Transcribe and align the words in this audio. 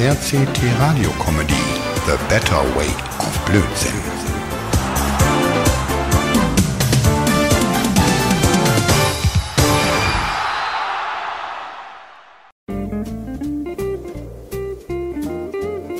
RCT 0.00 0.62
Radio 0.80 1.10
Comedy 1.18 1.52
The 2.06 2.16
Better 2.30 2.62
Way 2.74 2.88
of 3.18 3.38
Blödsinn. 3.44 4.00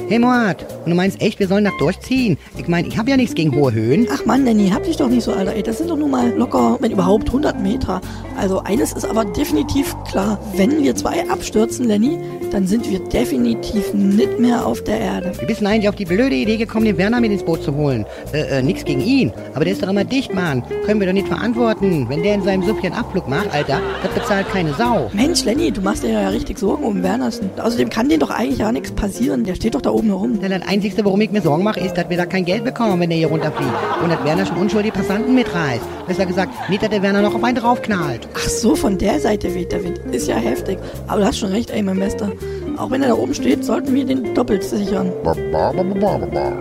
Hey 0.09 0.19
Mord, 0.19 0.65
und 0.85 0.91
du 0.91 0.97
meinst 0.97 1.21
echt, 1.21 1.39
wir 1.39 1.49
sollen 1.49 1.65
das 1.65 1.75
durchziehen? 1.79 2.39
Ich 2.57 2.69
meine, 2.69 2.89
ich 2.89 2.99
habe 2.99 3.11
ja 3.11 3.17
nichts 3.17 3.35
gegen 3.35 3.55
hohe 3.55 3.73
Höhen. 3.73 4.07
Ach 4.13 4.25
Mann, 4.25 4.45
Danny, 4.45 4.71
hab 4.71 4.85
dich 4.85 4.97
doch 4.97 5.09
nicht 5.09 5.25
so, 5.25 5.33
Alter. 5.33 5.55
Ey, 5.55 5.63
das 5.63 5.79
sind 5.79 5.91
doch 5.91 5.97
nur 5.97 6.09
mal 6.09 6.31
locker, 6.31 6.79
wenn 6.81 6.93
überhaupt, 6.93 7.27
100 7.29 7.61
Meter. 7.61 8.01
Also 8.37 8.61
eines 8.61 8.93
ist 8.93 9.05
aber 9.05 9.25
definitiv 9.25 9.95
klar. 10.11 10.39
Wenn 10.57 10.83
wir 10.83 10.97
zwei 10.97 11.29
abstürzen, 11.29 11.87
Lenny, 11.87 12.19
dann 12.51 12.67
sind 12.67 12.91
wir 12.91 12.99
definitiv 13.01 13.93
nicht 13.95 14.39
mehr 14.41 14.67
auf 14.67 14.83
der 14.83 14.99
Erde. 14.99 15.33
Wie 15.39 15.47
bist 15.47 15.65
eigentlich 15.65 15.89
auf 15.89 15.95
die 15.97 16.05
blöde 16.05 16.35
Idee 16.35 16.57
gekommen, 16.57 16.87
den 16.87 16.99
Werner 16.99 17.21
mit 17.21 17.31
ins 17.31 17.45
Boot 17.45 17.63
zu 17.63 17.75
holen? 17.75 18.07
Äh, 18.33 18.59
äh, 18.59 18.63
nix 18.63 18.85
gegen 18.85 19.01
ihn. 19.01 19.33
Aber 19.55 19.65
der 19.65 19.75
ist 19.75 19.83
doch 19.83 19.89
immer 19.89 20.05
dicht, 20.05 20.35
Mann. 20.35 20.63
Können 20.85 21.01
wir 21.01 21.07
doch 21.07 21.13
nicht 21.13 21.29
verantworten. 21.29 22.09
Wenn 22.09 22.23
der 22.23 22.35
in 22.35 22.43
seinem 22.43 22.63
einen 22.63 22.95
Abflug 22.95 23.29
macht, 23.29 23.53
Alter, 23.53 23.81
das 24.03 24.13
bezahlt 24.13 24.49
keine 24.51 24.73
Sau. 24.75 25.11
Mensch, 25.13 25.45
Lenny, 25.45 25.71
du 25.71 25.81
machst 25.81 26.03
dir 26.03 26.11
ja 26.11 26.29
richtig 26.29 26.59
Sorgen 26.59 26.85
um 26.85 27.03
Wernersen. 27.03 27.51
Außerdem 27.61 27.91
kann 27.91 28.09
denen 28.09 28.21
doch 28.21 28.31
eigentlich 28.31 28.59
ja 28.59 28.73
nichts 28.73 28.93
passieren. 28.93 29.45
Der 29.45 29.55
steht 29.55 29.75
doch 29.75 29.83
da 29.83 29.91
oben 29.91 30.09
herum. 30.09 30.41
Das 30.41 30.63
Einzige, 30.71 31.05
worum 31.05 31.21
ich 31.21 31.33
mir 31.33 31.43
Sorgen 31.43 31.65
mache, 31.65 31.81
ist, 31.81 31.95
dass 31.95 32.09
wir 32.09 32.17
da 32.17 32.27
kein 32.27 32.45
Geld 32.45 32.63
bekommen, 32.63 33.01
wenn 33.01 33.11
der 33.11 33.19
hier 33.19 33.27
runterfliegt. 33.27 33.73
Und 34.05 34.11
dass 34.11 34.25
Werner 34.25 34.47
schon 34.47 34.57
unschuldige 34.57 34.95
Passanten 34.95 35.35
mitreißt. 35.35 35.83
Besser 36.07 36.27
gesagt, 36.27 36.53
nicht, 36.71 36.81
dass 36.81 36.91
der 36.91 37.03
Werner 37.03 37.23
noch 37.23 37.35
auf 37.35 37.43
einen 37.43 37.57
draufknallt. 37.57 38.29
Ach 38.35 38.49
so, 38.49 38.77
von 38.77 38.97
der 38.97 39.19
Seite 39.19 39.53
weht 39.53 39.73
der 39.73 39.83
Wind. 39.83 39.99
Ist 40.13 40.29
ja 40.29 40.37
heftig. 40.37 40.79
Aber 41.09 41.23
du 41.23 41.27
hast 41.27 41.39
schon 41.39 41.51
recht, 41.51 41.71
ey, 41.71 41.83
mein 41.83 41.99
Bester. 41.99 42.31
Auch 42.77 42.89
wenn 42.93 43.03
er 43.03 43.09
da 43.09 43.15
oben 43.15 43.35
steht, 43.35 43.65
sollten 43.65 43.93
wir 43.93 44.05
den 44.05 44.33
doppelt 44.33 44.63
sichern. 44.63 45.13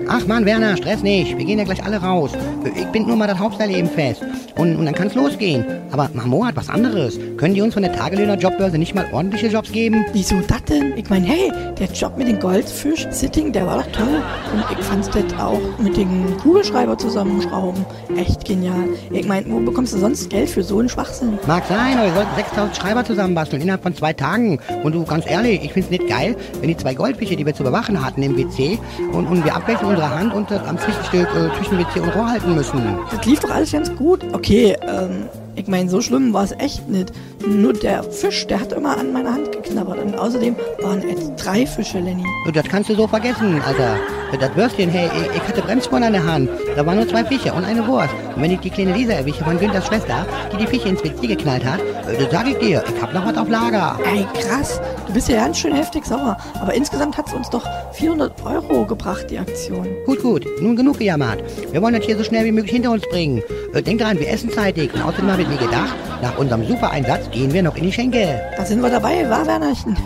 Ach 0.08 0.26
Mann, 0.26 0.44
Werner, 0.44 0.76
Stress 0.76 1.04
nicht. 1.04 1.38
Wir 1.38 1.46
gehen 1.46 1.60
ja 1.60 1.66
gleich 1.66 1.84
alle 1.86 1.98
raus. 1.98 2.32
Ich 2.76 2.88
bin 2.88 3.06
nur 3.06 3.16
mal 3.16 3.28
das 3.28 3.38
Hauptteilleben 3.38 3.92
fest. 3.92 4.24
Und, 4.60 4.76
und 4.76 4.86
dann 4.86 4.94
kann's 4.94 5.16
losgehen. 5.16 5.64
Aber 5.90 6.10
Mamo 6.14 6.46
hat 6.46 6.58
was 6.58 6.68
anderes. 6.68 7.18
Können 7.38 7.54
die 7.54 7.62
uns 7.62 7.76
von 7.76 7.82
der 7.82 7.94
Tagelöhner-Jobbörse 7.94 8.78
nicht 8.78 8.94
mal 8.94 9.06
ordentliche 9.14 9.48
Jobs 9.48 9.72
geben? 9.72 10.06
Wieso 10.12 10.36
das 10.42 10.62
denn? 10.66 10.98
Ich 10.98 11.10
meine, 11.10 11.26
hey, 11.26 11.50
der 11.80 11.88
Job 11.88 12.18
mit 12.18 12.28
dem 12.28 12.42
Goldfisch-Sitting, 12.42 13.54
der 13.54 13.66
war 13.66 13.78
doch 13.78 13.92
toll. 13.94 14.22
Und 14.52 14.78
ich 14.78 14.84
fand's 14.86 15.10
das 15.10 15.24
auch 15.40 15.62
mit 15.82 15.96
dem 15.96 16.36
Kugelschreiber 16.40 16.98
zusammenschrauben. 16.98 17.86
Echt 18.18 18.44
genial. 18.44 18.90
Ich 19.12 19.26
meine, 19.30 19.50
wo 19.50 19.62
bekommst 19.62 19.94
du 19.94 19.98
sonst 19.98 20.30
Geld 20.30 20.50
für 20.50 20.62
so 20.62 20.80
einen 20.80 20.90
Schwachsinn? 20.90 21.40
Mag 21.48 21.64
sein, 21.70 21.98
aber 21.98 22.08
wir 22.08 22.14
sollten 22.14 22.36
6000 22.36 22.76
Schreiber 22.76 23.06
zusammenbasteln 23.06 23.62
innerhalb 23.62 23.84
von 23.84 23.96
zwei 23.96 24.12
Tagen. 24.12 24.60
Und 24.84 24.94
du, 24.94 25.06
ganz 25.06 25.26
ehrlich, 25.26 25.64
ich 25.64 25.72
find's 25.72 25.90
nicht 25.90 26.06
geil, 26.10 26.36
wenn 26.60 26.68
die 26.68 26.76
zwei 26.76 26.96
Goldfische, 26.96 27.38
die 27.38 27.46
wir 27.46 27.56
zu 27.56 27.64
bewachen 27.64 28.06
hatten 28.06 28.22
im 28.24 28.36
WC, 28.36 28.78
und, 29.14 29.26
und 29.28 29.46
wir 29.46 29.56
abwechselnd 29.56 29.92
unsere 29.92 30.10
Hand 30.10 30.34
und 30.34 30.52
am 30.52 30.78
Zwischenstück 30.78 31.30
äh, 31.34 31.58
zwischen 31.58 31.78
WC 31.80 32.02
und 32.02 32.10
Rohr 32.10 32.30
halten 32.30 32.54
müssen. 32.56 32.82
Das 33.10 33.26
lief 33.26 33.40
doch 33.40 33.52
alles 33.52 33.72
ganz 33.72 33.96
gut. 33.96 34.26
Okay, 34.34 34.49
okay, 34.50 34.76
ähm, 34.82 35.30
ich 35.60 35.68
meine, 35.68 35.90
so 35.90 36.00
schlimm 36.00 36.34
war 36.34 36.46
es 36.46 36.54
echt 36.54 36.88
nicht. 36.88 37.12
Nur 37.46 37.74
der 37.74 38.04
Fisch, 38.04 38.48
der 38.48 38.62
hat 38.62 38.72
immer 38.72 38.98
an 38.98 39.12
meiner 39.12 39.34
Hand 39.34 39.52
geknabbert. 39.52 40.00
Und 40.00 40.18
außerdem 40.18 40.56
waren 40.82 41.04
es 41.04 41.36
drei 41.44 41.66
Fische, 41.66 42.00
Lenny. 42.00 42.24
Das 42.54 42.66
kannst 42.66 42.90
du 42.90 42.96
so 42.96 43.08
vergessen, 43.08 43.62
Alter. 43.62 43.98
Das 44.40 44.56
Würstchen, 44.56 44.90
hey, 44.90 45.10
ich, 45.34 45.42
hatte 45.42 45.62
Bremsspuren 45.62 46.04
an 46.04 46.14
der 46.14 46.24
Hand. 46.24 46.50
Da 46.76 46.86
waren 46.86 46.98
nur 46.98 47.08
zwei 47.08 47.26
Fische 47.26 47.52
und 47.52 47.66
eine 47.66 47.86
Wurst. 47.88 48.14
Und 48.36 48.44
wenn 48.44 48.52
ich 48.52 48.60
die 48.60 48.70
kleine 48.70 48.94
Lisa 48.94 49.14
erwische 49.14 49.44
von 49.44 49.60
Günthers 49.60 49.88
Schwester, 49.88 50.26
die 50.54 50.58
die 50.58 50.68
Fische 50.68 50.88
ins 50.88 51.04
WC 51.04 51.28
geknallt 51.28 51.66
hat, 51.66 51.80
äh, 51.80 52.16
dann 52.18 52.32
sag 52.32 52.48
ich 52.48 52.58
dir, 52.60 52.84
ich 52.88 53.02
hab 53.02 53.12
noch 53.14 53.26
was 53.26 53.36
auf 53.38 53.50
Lager. 53.50 54.00
Ey, 54.06 54.26
krass. 54.40 54.80
Du 55.08 55.14
bist 55.14 55.28
ja 55.30 55.38
ganz 55.38 55.58
schön 55.58 55.74
heftig 55.74 56.06
sauer. 56.06 56.38
Aber 56.62 56.74
insgesamt 56.76 57.18
hat 57.18 57.28
es 57.28 57.34
uns 57.34 57.50
doch 57.50 57.66
400 57.94 58.46
Euro 58.46 58.86
gebracht, 58.86 59.26
die 59.32 59.40
Aktion. 59.40 59.88
Gut, 60.06 60.22
gut, 60.22 60.46
nun 60.62 60.76
genug 60.76 61.00
gejammert. 61.00 61.44
Wir 61.72 61.82
wollen 61.82 61.96
das 61.96 62.06
hier 62.06 62.16
so 62.16 62.24
schnell 62.24 62.46
wie 62.46 62.52
möglich 62.52 62.74
hinter 62.74 62.92
uns 62.92 63.04
bringen. 63.10 63.42
Äh, 63.74 63.82
denk 63.82 64.00
dran, 64.00 64.20
wir 64.20 64.30
essen 64.30 64.52
zeitig. 64.52 64.94
Und 64.94 65.02
außerdem 65.02 65.32
habe 65.32 65.42
ich 65.42 65.49
mir 65.50 65.58
gedacht, 65.58 65.96
nach 66.22 66.38
unserem 66.38 66.66
Super-Einsatz 66.66 67.32
gehen 67.32 67.52
wir 67.54 67.64
noch 67.64 67.76
in 67.76 67.84
die 67.84 67.92
Schenke. 67.92 68.42
Da 68.56 68.66
sind 68.66 68.82
wir 68.82 68.90
dabei, 68.90 69.28
war 69.30 69.46
Wernerchen? 69.48 69.98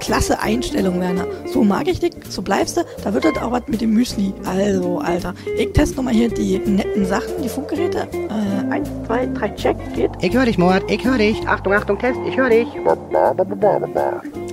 Klasse 0.00 0.38
Einstellung, 0.40 1.00
Werner. 1.00 1.24
So 1.46 1.64
mag 1.64 1.88
ich 1.88 2.00
dich, 2.00 2.12
so 2.28 2.42
bleibst 2.42 2.76
du. 2.76 2.82
Da 3.02 3.14
wird 3.14 3.24
das 3.24 3.36
auch 3.42 3.52
was 3.52 3.62
mit 3.68 3.80
dem 3.80 3.90
Müsli. 3.90 4.34
Also, 4.44 4.98
Alter. 4.98 5.34
Ich 5.56 5.72
teste 5.72 5.96
nochmal 5.96 6.14
hier 6.14 6.28
die 6.28 6.58
netten 6.58 7.06
Sachen, 7.06 7.42
die 7.42 7.48
Funkgeräte. 7.48 8.06
Äh, 8.12 8.72
eins, 8.72 8.88
zwei, 9.06 9.26
drei, 9.26 9.48
check, 9.50 9.76
geht. 9.94 10.10
Ich 10.20 10.34
höre 10.34 10.44
dich, 10.44 10.58
Mord, 10.58 10.82
ich 10.90 11.04
höre 11.04 11.18
dich. 11.18 11.46
Achtung, 11.46 11.72
Achtung, 11.72 11.98
Test, 11.98 12.18
ich 12.28 12.36
höre 12.36 12.50
dich. 12.50 12.68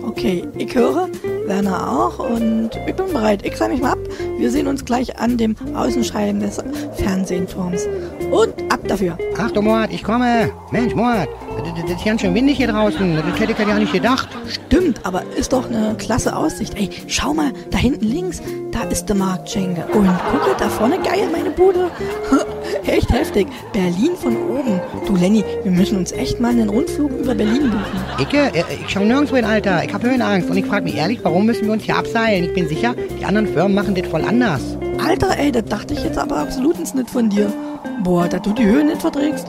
Okay, 0.07 0.47
ich 0.57 0.73
höre, 0.73 1.09
Werner 1.47 1.91
auch 1.91 2.19
und 2.19 2.69
ich 2.87 2.95
bin 2.95 3.07
bereit. 3.11 3.45
Ich 3.45 3.57
sage 3.57 3.73
mich 3.73 3.81
mal 3.81 3.93
ab. 3.93 3.99
Wir 4.37 4.51
sehen 4.51 4.67
uns 4.67 4.85
gleich 4.85 5.19
an 5.19 5.37
dem 5.37 5.55
Außenscheiben 5.75 6.39
des 6.39 6.59
Fernsehturms. 6.97 7.87
Und 8.31 8.53
ab 8.71 8.79
dafür. 8.87 9.17
Achtung, 9.37 9.65
Mord, 9.65 9.91
ich 9.91 10.03
komme. 10.03 10.51
Mensch, 10.71 10.95
Mord, 10.95 11.27
das, 11.61 11.91
ist 11.91 12.05
ganz 12.05 12.21
schön 12.21 12.33
windig 12.33 12.57
hier 12.57 12.67
draußen. 12.67 13.15
Das 13.15 13.39
hätte 13.39 13.51
ich 13.51 13.57
ja 13.57 13.65
gar 13.65 13.79
nicht 13.79 13.93
gedacht. 13.93 14.29
Stimmt, 14.47 15.05
aber 15.05 15.23
ist 15.35 15.53
doch 15.53 15.69
eine 15.69 15.95
klasse 15.97 16.35
Aussicht. 16.35 16.75
Ey, 16.77 16.89
schau 17.07 17.33
mal, 17.33 17.51
da 17.69 17.77
hinten 17.77 18.05
links, 18.05 18.41
da 18.71 18.83
ist 18.83 19.05
der 19.05 19.15
Marktschenke. 19.15 19.85
Und 19.93 20.07
gucke, 20.31 20.55
da 20.57 20.69
vorne, 20.69 20.97
geil, 20.99 21.27
meine 21.31 21.51
Bude. 21.51 21.91
echt 22.85 23.11
heftig. 23.11 23.47
Berlin 23.73 24.11
von 24.15 24.35
oben. 24.35 24.79
Du, 25.05 25.15
Lenny, 25.15 25.43
wir 25.63 25.71
müssen 25.71 25.97
uns 25.97 26.11
echt 26.11 26.39
mal 26.39 26.51
einen 26.51 26.69
Rundflug 26.69 27.11
über 27.11 27.35
Berlin 27.35 27.71
buchen. 27.71 27.83
Ich, 28.19 28.33
äh, 28.33 28.51
ich 28.85 28.89
schau 28.89 29.01
nirgendwo 29.01 29.35
hin, 29.35 29.45
Alter. 29.45 29.83
Ich 29.83 29.93
habe 29.93 30.09
Höhenangst. 30.09 30.49
Und 30.49 30.57
ich 30.57 30.65
frage 30.65 30.85
mich 30.85 30.95
ehrlich, 30.95 31.19
warum 31.23 31.45
müssen 31.45 31.65
wir 31.65 31.73
uns 31.73 31.83
hier 31.83 31.97
abseilen? 31.97 32.45
Ich 32.45 32.53
bin 32.53 32.67
sicher, 32.67 32.95
die 33.19 33.25
anderen 33.25 33.47
Firmen 33.47 33.73
machen 33.73 33.95
das 33.95 34.07
voll 34.07 34.23
anders. 34.23 34.61
Alter, 35.05 35.37
ey, 35.37 35.51
das 35.51 35.65
dachte 35.65 35.93
ich 35.93 36.03
jetzt 36.03 36.17
aber 36.17 36.37
absolut 36.37 36.79
nicht 36.79 37.09
von 37.09 37.29
dir. 37.29 37.51
Boah, 38.03 38.27
dass 38.27 38.41
du 38.41 38.53
die 38.53 38.65
Höhe 38.65 38.83
nicht 38.83 39.01
verträgst. 39.01 39.47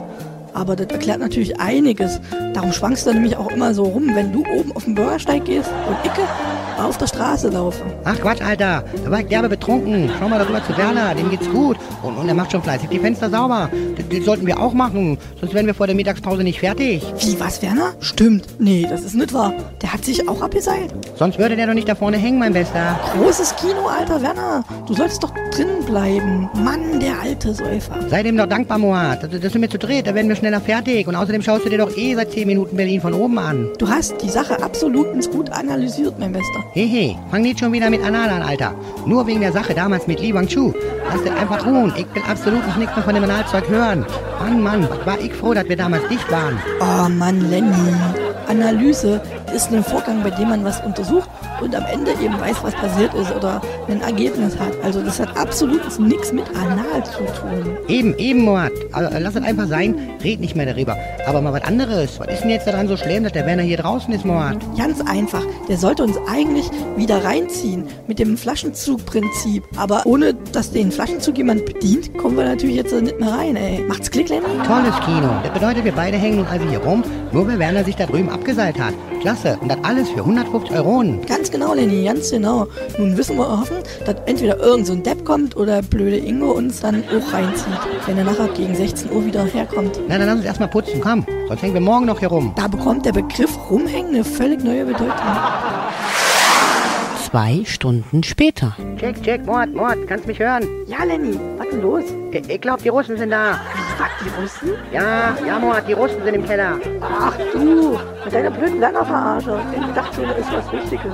Aber 0.53 0.75
das 0.75 0.87
erklärt 0.87 1.19
natürlich 1.19 1.59
einiges. 1.59 2.19
Darum 2.53 2.71
schwankst 2.71 3.05
du 3.05 3.13
nämlich 3.13 3.35
auch 3.37 3.49
immer 3.51 3.73
so 3.73 3.83
rum, 3.83 4.11
wenn 4.13 4.31
du 4.31 4.43
oben 4.55 4.71
auf 4.73 4.85
den 4.85 4.95
Bürgersteig 4.95 5.45
gehst 5.45 5.69
und 5.87 5.97
ich 6.03 6.11
auf 6.79 6.97
der 6.97 7.07
Straße 7.07 7.49
laufe. 7.49 7.83
Ach 8.03 8.17
Quatsch, 8.19 8.41
Alter. 8.41 8.83
Da 9.03 9.11
war 9.11 9.19
ich 9.19 9.27
derbe 9.27 9.49
betrunken. 9.49 10.09
Schau 10.19 10.29
mal 10.29 10.39
darüber 10.39 10.63
zu 10.65 10.75
Werner, 10.77 11.15
dem 11.15 11.29
geht's 11.29 11.49
gut. 11.49 11.77
Und, 12.01 12.17
und 12.17 12.27
er 12.27 12.33
macht 12.33 12.51
schon 12.51 12.61
fleißig 12.61 12.89
die 12.89 12.99
Fenster 12.99 13.29
sauber. 13.29 13.69
Das, 13.95 14.05
das 14.09 14.25
sollten 14.25 14.45
wir 14.45 14.59
auch 14.59 14.73
machen. 14.73 15.17
Sonst 15.39 15.53
wären 15.53 15.65
wir 15.67 15.73
vor 15.73 15.87
der 15.87 15.95
Mittagspause 15.95 16.43
nicht 16.43 16.59
fertig. 16.59 17.03
Wie, 17.19 17.39
was, 17.39 17.61
Werner? 17.61 17.93
Stimmt. 17.99 18.45
Nee, 18.59 18.85
das 18.89 19.01
ist 19.01 19.15
nicht 19.15 19.33
wahr. 19.33 19.53
Der 19.81 19.93
hat 19.93 20.05
sich 20.05 20.27
auch 20.27 20.41
abgeseilt. 20.41 20.93
Sonst 21.15 21.39
würde 21.39 21.55
der 21.55 21.67
doch 21.67 21.73
nicht 21.73 21.87
da 21.87 21.95
vorne 21.95 22.17
hängen, 22.17 22.39
mein 22.39 22.53
Bester. 22.53 22.99
Großes 23.15 23.55
Kino, 23.55 23.87
alter 23.87 24.21
Werner. 24.21 24.63
Du 24.87 24.93
solltest 24.93 25.23
doch 25.23 25.33
drinnen 25.51 25.83
bleiben. 25.85 26.49
Mann, 26.63 26.99
der 26.99 27.19
alte 27.21 27.53
Säufer. 27.53 27.95
Sei 28.09 28.23
dem 28.23 28.37
doch 28.37 28.47
dankbar, 28.47 28.77
Moat. 28.77 29.23
Das, 29.23 29.29
das 29.41 29.51
sind 29.51 29.61
wir 29.61 29.69
zu 29.69 29.77
dritt. 29.77 30.07
Da 30.07 30.15
werden 30.15 30.29
wir 30.29 30.35
schneller 30.35 30.61
fertig. 30.61 31.07
Und 31.07 31.15
außerdem 31.15 31.41
schaust 31.41 31.65
du 31.65 31.69
dir 31.69 31.77
doch 31.77 31.95
eh 31.95 32.15
seit 32.15 32.31
10 32.31 32.47
Minuten 32.47 32.75
Berlin 32.75 33.01
von 33.01 33.13
oben 33.13 33.37
an. 33.37 33.69
Du 33.77 33.87
hast 33.87 34.21
die 34.21 34.29
Sache 34.29 34.61
absolut 34.63 35.07
ins 35.13 35.29
gut 35.29 35.49
analysiert, 35.51 36.17
mein 36.19 36.31
Bester. 36.31 36.62
Hehe, 36.71 37.15
fang 37.29 37.41
nicht 37.41 37.59
schon 37.59 37.71
wieder 37.71 37.89
mit 37.89 38.03
Anal 38.03 38.29
an, 38.29 38.41
Alter. 38.41 38.73
Nur 39.05 39.27
wegen 39.27 39.41
der 39.41 39.51
Sache 39.51 39.73
damals 39.73 40.07
mit 40.07 40.19
Li 40.19 40.33
Wangchu. 40.33 40.73
Lass 41.09 41.23
das 41.23 41.35
einfach 41.35 41.65
ruhen. 41.65 41.93
Ich 41.95 42.05
will 42.15 42.23
absolut 42.27 42.65
noch 42.65 42.77
nichts 42.77 42.95
mehr 42.95 43.03
von 43.03 43.13
dem 43.13 43.23
Analzeug 43.23 43.67
hören. 43.69 44.05
Mann, 44.39 44.61
Mann, 44.61 44.87
war 45.05 45.19
ich 45.19 45.33
froh, 45.33 45.53
dass 45.53 45.67
wir 45.67 45.77
damals 45.77 46.07
dicht 46.07 46.31
waren. 46.31 46.57
Oh 46.79 47.09
Mann, 47.09 47.49
Lenny. 47.49 47.93
Analyse 48.47 49.21
ist 49.53 49.71
ein 49.71 49.83
Vorgang, 49.83 50.23
bei 50.23 50.31
dem 50.31 50.49
man 50.49 50.63
was 50.63 50.83
untersucht 50.83 51.29
und 51.61 51.75
am 51.75 51.85
Ende 51.85 52.11
eben 52.11 52.39
weiß, 52.39 52.57
was 52.63 52.73
passiert 52.73 53.13
ist 53.13 53.33
oder 53.35 53.61
ein 53.87 54.01
Ergebnis 54.01 54.57
hat. 54.57 54.71
Also 54.83 55.01
das 55.01 55.19
hat 55.19 55.35
absolut 55.37 55.81
nichts 55.99 56.31
mit 56.31 56.45
Anal 56.55 57.03
zu 57.05 57.23
tun. 57.39 57.77
Eben, 57.87 58.17
eben, 58.17 58.41
Mord. 58.41 58.71
Also, 58.91 59.09
lass 59.19 59.35
es 59.35 59.43
einfach 59.43 59.67
sein. 59.67 59.95
Red 60.23 60.39
nicht 60.39 60.55
mehr 60.55 60.65
darüber. 60.65 60.97
Aber 61.27 61.41
mal 61.41 61.53
was 61.53 61.63
anderes. 61.63 62.19
Was 62.19 62.27
ist 62.27 62.41
denn 62.41 62.49
jetzt 62.49 62.67
daran 62.67 62.87
so 62.87 62.97
schlimm, 62.97 63.23
dass 63.23 63.33
der 63.33 63.45
Werner 63.45 63.63
hier 63.63 63.77
draußen 63.77 64.13
ist, 64.13 64.25
Mord? 64.25 64.57
Ganz 64.77 65.01
einfach. 65.01 65.43
Der 65.67 65.77
sollte 65.77 66.03
uns 66.03 66.17
eigentlich 66.27 66.69
wieder 66.95 67.23
reinziehen 67.23 67.85
mit 68.07 68.19
dem 68.19 68.37
Flaschenzugprinzip. 68.37 69.63
Aber 69.77 70.05
ohne, 70.05 70.33
dass 70.51 70.71
den 70.71 70.91
Flaschenzug 70.91 71.37
jemand 71.37 71.65
bedient, 71.65 72.17
kommen 72.17 72.37
wir 72.37 72.45
natürlich 72.45 72.75
jetzt 72.75 72.93
nicht 72.93 73.19
mehr 73.19 73.31
rein, 73.31 73.55
ey. 73.55 73.83
Macht's 73.87 74.09
Klick, 74.09 74.29
Lenny? 74.29 74.43
Tolles 74.65 74.95
Kino. 75.05 75.29
Das 75.43 75.53
bedeutet, 75.53 75.85
wir 75.85 75.91
beide 75.91 76.17
hängen 76.17 76.37
nun 76.37 76.47
also 76.47 76.67
hier 76.67 76.79
rum, 76.79 77.03
nur 77.31 77.47
weil 77.47 77.59
Werner 77.59 77.83
sich 77.83 77.95
da 77.95 78.05
drüben 78.05 78.29
abgeseilt 78.29 78.79
hat. 78.79 78.93
Klasse. 79.23 79.57
Und 79.61 79.69
das 79.69 79.77
alles 79.83 80.09
für 80.09 80.19
150 80.19 80.75
Euronen. 80.75 81.25
Ganz 81.25 81.49
genau, 81.49 81.73
Lenny, 81.73 82.03
ganz 82.03 82.29
genau. 82.29 82.67
Nun 82.97 83.15
wissen 83.15 83.37
wir 83.37 83.49
hoffen, 83.49 83.77
dass 84.05 84.15
entweder 84.25 84.59
irgend 84.59 84.85
so 84.85 84.91
ein 84.91 85.01
Depp 85.01 85.23
kommt 85.23 85.55
oder 85.55 85.81
blöde 85.81 86.17
Ingo 86.17 86.51
uns 86.51 86.81
dann 86.81 87.05
auch 87.05 87.33
reinzieht, 87.33 87.79
wenn 88.05 88.17
er 88.17 88.25
nachher 88.25 88.49
gegen 88.49 88.75
16 88.75 89.09
Uhr 89.13 89.25
wieder 89.25 89.45
herkommt. 89.45 89.97
Na, 90.09 90.17
dann 90.17 90.27
lass 90.27 90.35
uns 90.35 90.45
erstmal 90.45 90.67
putzen. 90.67 90.99
Komm. 90.99 91.25
Sonst 91.47 91.61
hängen 91.61 91.73
wir 91.73 91.79
morgen 91.79 92.05
noch 92.05 92.19
hier 92.19 92.27
rum. 92.27 92.51
Da 92.57 92.67
bekommt 92.67 93.05
der 93.05 93.13
Begriff 93.13 93.57
rumhängen 93.69 94.13
eine 94.13 94.25
völlig 94.25 94.61
neue 94.61 94.83
Bedeutung. 94.83 95.15
Zwei 97.23 97.63
Stunden 97.63 98.23
später. 98.23 98.75
Check, 98.99 99.23
check, 99.23 99.45
Mord, 99.45 99.73
Mord. 99.73 100.05
Kannst 100.05 100.27
mich 100.27 100.39
hören? 100.39 100.67
Ja, 100.85 101.05
Lenny, 101.05 101.39
was 101.57 101.69
denn 101.69 101.81
los? 101.81 102.03
Ich, 102.31 102.49
ich 102.49 102.59
glaube, 102.59 102.83
die 102.83 102.89
Russen 102.89 103.17
sind 103.17 103.29
da. 103.29 103.57
Was, 103.97 104.09
die 104.23 104.41
Russen? 104.41 104.77
Ja, 104.91 105.35
ja, 105.45 105.81
die 105.81 105.93
Russen 105.93 106.23
sind 106.23 106.33
im 106.33 106.45
Keller. 106.45 106.79
Ach 107.01 107.37
du, 107.53 107.99
mit 108.23 108.33
deiner 108.33 108.51
blöden 108.51 108.81
Werner-Verarsche. 108.81 109.59
Ich 109.71 109.93
dachte 109.93 110.15
schon, 110.15 110.23
da 110.25 110.31
ist 110.31 110.51
was 110.51 110.71
Wichtiges. 110.71 111.13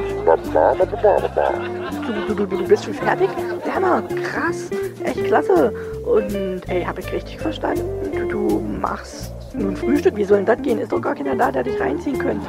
Du, 2.07 2.33
du, 2.33 2.45
du, 2.45 2.57
du 2.57 2.67
bist 2.67 2.85
schon 2.85 2.93
fertig? 2.93 3.29
Werner, 3.65 4.03
krass, 4.23 4.69
echt 5.03 5.25
klasse. 5.25 5.73
Und, 6.05 6.69
ey, 6.69 6.83
hab 6.83 6.97
ich 6.97 7.11
richtig 7.11 7.39
verstanden? 7.39 7.83
Du, 8.13 8.27
du 8.27 8.59
machst 8.59 9.33
nun 9.53 9.75
Frühstück, 9.75 10.15
wie 10.15 10.23
soll 10.23 10.37
denn 10.37 10.45
das 10.45 10.61
gehen? 10.61 10.79
Ist 10.79 10.91
doch 10.91 11.01
gar 11.01 11.15
keiner 11.15 11.35
da, 11.35 11.51
der 11.51 11.63
dich 11.63 11.79
reinziehen 11.79 12.17
könnte. 12.17 12.47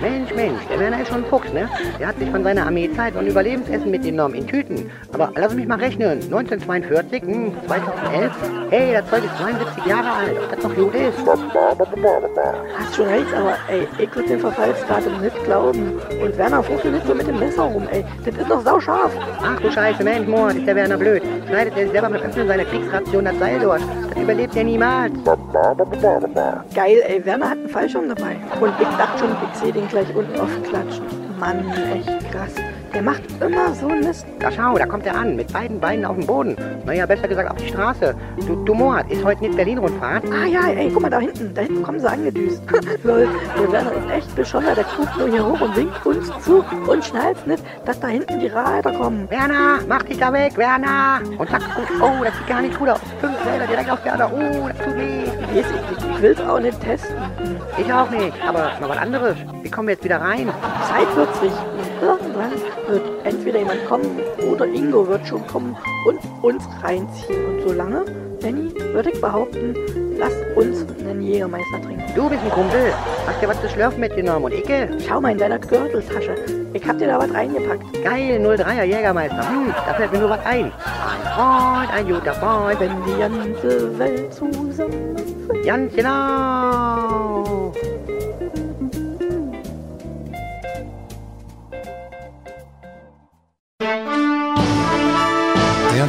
Mensch, 0.00 0.34
Mensch, 0.34 0.60
der 0.70 0.80
Werner 0.80 1.00
ist 1.00 1.08
schon 1.08 1.24
ein 1.24 1.26
Fuchs, 1.26 1.52
ne? 1.52 1.68
Der 1.98 2.08
hat 2.08 2.18
sich 2.18 2.30
von 2.30 2.42
seiner 2.42 2.66
Armeezeit 2.66 3.14
und 3.16 3.26
Überlebensessen 3.26 3.90
mitgenommen 3.90 4.34
in 4.34 4.46
Tüten. 4.46 4.90
Aber 5.12 5.32
lass 5.36 5.54
mich 5.54 5.66
mal 5.66 5.78
rechnen. 5.78 6.20
1942, 6.22 7.22
hm, 7.22 7.52
2011. 7.66 8.32
Hey, 8.70 8.92
das 8.94 9.08
Zeug 9.10 9.24
ist 9.24 9.36
72 9.38 9.86
Jahre 9.86 10.10
alt. 10.10 10.36
Ob 10.42 10.50
das 10.50 10.62
noch 10.62 10.74
gut 10.74 10.94
ist? 10.94 11.18
Hast 12.78 12.96
schon 12.96 13.06
recht, 13.06 13.34
aber 13.34 13.54
ey, 13.68 13.88
ich 13.98 14.14
würde 14.14 14.28
den 14.28 14.40
Verfallsdatum 14.40 15.20
nicht 15.20 15.44
glauben. 15.44 16.00
Und 16.22 16.38
Werner 16.38 16.62
fuchtelt 16.62 16.94
nicht 16.94 17.06
so 17.06 17.14
mit 17.14 17.26
dem 17.26 17.38
Messer 17.38 17.62
rum, 17.62 17.86
ey. 17.90 18.04
Das 18.24 18.34
ist 18.36 18.50
doch 18.50 18.62
sauscharf. 18.62 19.12
Ach 19.42 19.60
du 19.60 19.70
Scheiße, 19.70 20.02
Mensch, 20.02 20.28
Mord, 20.28 20.56
ist 20.56 20.66
der 20.66 20.76
Werner 20.76 20.96
blöd. 20.96 21.22
Schneidet 21.48 21.76
er 21.76 21.90
selber 21.90 22.08
mit 22.08 22.22
Öffnen 22.22 22.46
seiner 22.46 22.64
Kriegsration 22.64 23.24
das 23.24 23.38
Seil 23.38 23.60
durch. 23.60 23.82
Das 24.10 24.22
überlebt 24.22 24.56
er 24.56 24.64
niemals. 24.64 25.12
Geil, 26.74 27.02
ey, 27.06 27.24
Werner 27.24 27.50
hat 27.50 27.58
einen 27.58 27.68
Fallschirm 27.68 28.08
dabei. 28.08 28.36
Und 28.60 28.72
ich 28.80 28.88
dachte 28.96 29.18
schon, 29.18 29.36
ich 29.52 29.58
sehe 29.58 29.72
den 29.72 29.88
gleich 29.88 30.14
unten 30.14 30.40
aufklatschen. 30.40 31.04
Mann, 31.38 31.64
echt 31.94 32.32
krass. 32.32 32.54
Der 32.94 33.00
macht 33.00 33.22
immer 33.40 33.74
so 33.74 33.88
Mist. 33.88 34.26
Da 34.38 34.50
schau, 34.50 34.76
da 34.76 34.84
kommt 34.84 35.06
er 35.06 35.14
an, 35.14 35.34
mit 35.34 35.50
beiden 35.50 35.80
Beinen 35.80 36.04
auf 36.04 36.16
dem 36.16 36.26
Boden. 36.26 36.56
Naja, 36.84 37.06
besser 37.06 37.26
gesagt 37.26 37.50
auf 37.50 37.56
die 37.56 37.68
Straße. 37.68 38.14
Du, 38.46 38.56
du 38.64 38.74
Mord, 38.74 39.10
ist 39.10 39.24
heute 39.24 39.44
nicht 39.44 39.56
Berlin-Rundfahrt? 39.56 40.24
Ah 40.30 40.44
ja, 40.44 40.68
ey, 40.68 40.90
guck 40.92 41.00
mal 41.00 41.10
da 41.10 41.18
hinten. 41.18 41.54
Da 41.54 41.62
hinten 41.62 41.82
kommen 41.82 42.00
sie 42.00 42.10
angedüst. 42.10 42.62
Lol, 43.02 43.28
der 43.56 43.72
Werner 43.72 43.92
ist 43.92 44.10
echt 44.10 44.36
bescheuert. 44.36 44.76
Der 44.76 44.84
guckt 44.84 45.16
nur 45.18 45.28
hier 45.28 45.46
hoch 45.46 45.60
und 45.60 45.74
winkt 45.74 46.04
uns 46.04 46.30
zu 46.44 46.62
und 46.86 47.04
schnallt 47.04 47.46
nicht, 47.46 47.64
dass 47.86 47.98
da 47.98 48.08
hinten 48.08 48.40
die 48.40 48.48
Reiter 48.48 48.92
kommen. 48.92 49.28
Werner, 49.30 49.78
mach 49.88 50.02
dich 50.02 50.18
da 50.18 50.32
weg, 50.32 50.58
Werner! 50.58 51.20
Und 51.38 51.48
zack, 51.48 51.62
oh, 51.78 52.04
oh, 52.04 52.24
das 52.24 52.36
sieht 52.36 52.46
gar 52.46 52.60
nicht 52.60 52.78
gut 52.78 52.90
aus. 52.90 53.00
Fünf 53.20 53.38
Felder 53.38 53.66
direkt 53.66 53.90
auf 53.90 54.04
Werner. 54.04 54.30
Oh, 54.32 54.68
das 54.68 54.76
tut 54.78 54.96
weh. 54.96 55.24
Ich, 55.54 55.60
ich, 55.60 56.22
will's 56.22 56.40
auch 56.40 56.60
nicht 56.60 56.78
testen. 56.80 57.16
Ich 57.78 57.90
auch 57.90 58.10
nicht, 58.10 58.34
aber 58.46 58.72
mal 58.80 58.88
was 58.88 58.98
anderes. 58.98 59.36
Wie 59.62 59.70
kommen 59.70 59.88
wir 59.88 59.94
jetzt 59.94 60.04
wieder 60.04 60.20
rein? 60.20 60.52
Zeit 60.88 61.16
wird 61.16 61.34
sich. 61.36 61.52
Irgendwann 62.02 62.52
wird 62.92 63.24
entweder 63.24 63.58
jemand 63.60 63.84
kommen 63.86 64.20
oder 64.50 64.66
Ingo 64.66 65.06
wird 65.08 65.26
schon 65.26 65.46
kommen 65.46 65.76
und 66.06 66.20
uns 66.42 66.62
reinziehen. 66.82 67.44
Und 67.46 67.62
solange, 67.66 68.04
Benny, 68.40 68.72
würde 68.92 69.10
ich 69.10 69.20
behaupten, 69.20 69.74
lass 70.18 70.34
uns 70.54 70.84
einen 71.00 71.22
Jägermeister 71.22 71.80
trinken. 71.82 72.04
Du 72.14 72.28
bist 72.28 72.42
ein 72.42 72.50
Kumpel. 72.50 72.92
Hast 73.26 73.40
dir 73.40 73.48
was 73.48 73.60
zu 73.62 73.68
schlürfen 73.70 74.00
mitgenommen 74.00 74.44
und 74.44 74.52
Icke? 74.52 74.90
Schau 75.06 75.20
mal 75.20 75.32
in 75.32 75.38
deiner 75.38 75.58
Gürteltasche. 75.58 76.34
Ich 76.74 76.86
hab 76.86 76.98
dir 76.98 77.06
da 77.06 77.18
was 77.18 77.32
reingepackt. 77.32 78.04
Geil, 78.04 78.38
03er 78.44 78.84
Jägermeister. 78.84 79.48
Hm, 79.48 79.74
da 79.86 79.94
fällt 79.94 80.12
mir 80.12 80.18
nur 80.18 80.30
was 80.30 80.44
ein. 80.44 80.66
Ein 80.66 81.22
Freund, 81.34 81.90
ein 81.92 82.08
guter 82.08 82.34
Freund. 82.34 82.80
Wenn 82.80 82.92
die 83.04 83.18
ganze 83.18 83.98
Welt 83.98 84.34
zusammenfällt. 84.34 85.64
Ganz 85.64 85.94
genau. 85.94 87.72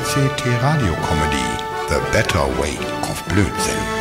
RCT 0.04 0.62
Radio 0.62 0.94
Comedy 0.96 1.48
The 1.88 2.00
Better 2.12 2.46
Way 2.60 2.76
of 3.10 3.24
Blödsinn. 3.30 3.93